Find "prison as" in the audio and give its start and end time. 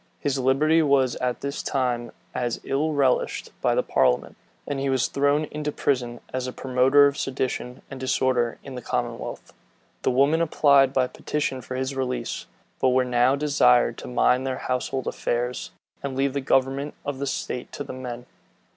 5.71-6.47